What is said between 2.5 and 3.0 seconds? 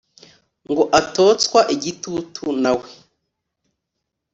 nawe